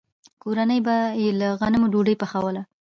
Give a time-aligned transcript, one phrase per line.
[0.41, 2.61] کورنۍ به یې له غنمو ډوډۍ پخوله.